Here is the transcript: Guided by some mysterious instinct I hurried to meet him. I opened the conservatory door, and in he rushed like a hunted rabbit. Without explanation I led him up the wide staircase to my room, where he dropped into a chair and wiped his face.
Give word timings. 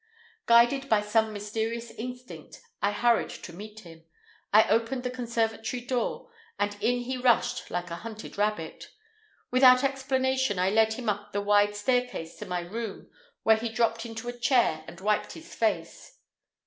Guided 0.47 0.89
by 0.89 1.01
some 1.03 1.31
mysterious 1.31 1.91
instinct 1.91 2.59
I 2.81 2.91
hurried 2.91 3.29
to 3.29 3.53
meet 3.53 3.81
him. 3.81 4.03
I 4.51 4.63
opened 4.67 5.03
the 5.03 5.11
conservatory 5.11 5.79
door, 5.81 6.31
and 6.57 6.73
in 6.81 7.01
he 7.01 7.17
rushed 7.17 7.69
like 7.69 7.91
a 7.91 7.97
hunted 7.97 8.35
rabbit. 8.35 8.87
Without 9.51 9.83
explanation 9.83 10.57
I 10.57 10.71
led 10.71 10.93
him 10.93 11.07
up 11.07 11.33
the 11.33 11.41
wide 11.41 11.75
staircase 11.75 12.35
to 12.37 12.47
my 12.47 12.61
room, 12.61 13.11
where 13.43 13.57
he 13.57 13.69
dropped 13.69 14.03
into 14.03 14.27
a 14.27 14.33
chair 14.33 14.83
and 14.87 14.99
wiped 14.99 15.33
his 15.33 15.53
face. 15.53 16.17